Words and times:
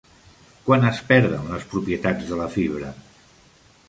Quan 0.69 0.85
es 0.91 1.01
perden 1.11 1.45
les 1.55 1.67
propietats 1.73 2.31
de 2.31 2.39
la 2.39 2.47
fibra? 2.57 2.91